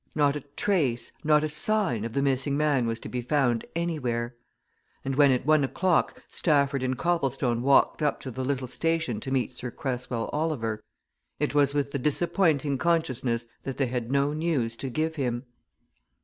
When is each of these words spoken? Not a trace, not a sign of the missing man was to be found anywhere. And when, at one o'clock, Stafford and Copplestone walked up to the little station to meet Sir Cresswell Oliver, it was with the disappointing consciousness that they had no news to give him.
Not 0.15 0.35
a 0.35 0.39
trace, 0.55 1.11
not 1.23 1.43
a 1.43 1.47
sign 1.49 2.05
of 2.05 2.13
the 2.13 2.23
missing 2.23 2.57
man 2.57 2.87
was 2.87 2.99
to 3.01 3.07
be 3.07 3.21
found 3.21 3.65
anywhere. 3.75 4.35
And 5.05 5.15
when, 5.15 5.29
at 5.29 5.45
one 5.45 5.63
o'clock, 5.63 6.19
Stafford 6.27 6.81
and 6.81 6.97
Copplestone 6.97 7.61
walked 7.61 8.01
up 8.01 8.19
to 8.21 8.31
the 8.31 8.43
little 8.43 8.65
station 8.65 9.19
to 9.19 9.29
meet 9.29 9.51
Sir 9.51 9.69
Cresswell 9.69 10.31
Oliver, 10.33 10.81
it 11.39 11.53
was 11.53 11.75
with 11.75 11.91
the 11.91 11.99
disappointing 11.99 12.79
consciousness 12.79 13.45
that 13.61 13.77
they 13.77 13.85
had 13.85 14.11
no 14.11 14.33
news 14.33 14.75
to 14.77 14.89
give 14.89 15.17
him. 15.17 15.43